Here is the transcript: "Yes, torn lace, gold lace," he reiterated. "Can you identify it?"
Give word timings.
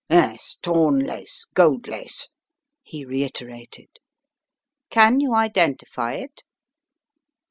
"Yes, 0.09 0.57
torn 0.59 0.97
lace, 1.05 1.45
gold 1.53 1.87
lace," 1.87 2.27
he 2.81 3.05
reiterated. 3.05 3.89
"Can 4.89 5.19
you 5.19 5.35
identify 5.35 6.13
it?" 6.13 6.41